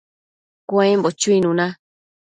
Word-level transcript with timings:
cuembo 0.69 1.07
chuinuna 1.19 1.65